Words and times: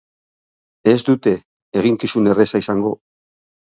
Ez 0.93 0.95
dute 1.11 1.33
eginkizun 1.81 2.31
erraza 2.33 2.63
izango. 2.67 2.95